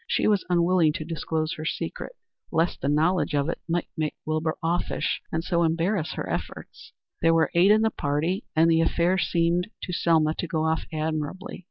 She 0.07 0.27
was 0.27 0.43
unwilling 0.49 0.93
to 0.93 1.05
disclose 1.05 1.53
her 1.57 1.63
secret, 1.63 2.13
lest 2.51 2.81
the 2.81 2.89
knowledge 2.89 3.35
of 3.35 3.49
it 3.49 3.59
might 3.69 3.87
make 3.95 4.15
Wilbur 4.25 4.57
offish 4.63 5.21
and 5.31 5.43
so 5.43 5.61
embarrass 5.61 6.13
her 6.13 6.27
efforts. 6.27 6.91
There 7.21 7.35
were 7.35 7.51
eight 7.53 7.69
in 7.69 7.83
the 7.83 7.91
party, 7.91 8.43
and 8.55 8.67
the 8.67 8.81
affair 8.81 9.19
seemed 9.19 9.69
to 9.83 9.93
Selma 9.93 10.33
to 10.39 10.47
go 10.47 10.63
off 10.65 10.85
admirably. 10.91 11.59